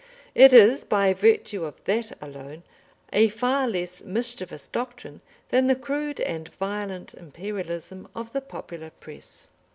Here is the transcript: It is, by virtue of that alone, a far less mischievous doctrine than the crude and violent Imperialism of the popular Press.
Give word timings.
It 0.33 0.51
is, 0.51 0.83
by 0.83 1.13
virtue 1.13 1.63
of 1.63 1.75
that 1.85 2.11
alone, 2.19 2.63
a 3.13 3.27
far 3.29 3.67
less 3.67 4.03
mischievous 4.03 4.67
doctrine 4.67 5.21
than 5.49 5.67
the 5.67 5.75
crude 5.75 6.19
and 6.19 6.47
violent 6.55 7.13
Imperialism 7.13 8.07
of 8.15 8.33
the 8.33 8.41
popular 8.41 8.89
Press. 8.89 9.49